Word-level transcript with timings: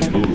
Better 0.00 0.29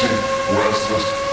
Attention, 0.00 0.54
restless 0.54 1.27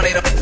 Terminator 0.00 0.39